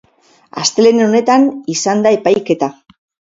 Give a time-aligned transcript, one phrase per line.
[0.61, 1.45] Astelehen honetan
[1.75, 2.73] izan da epaiketa.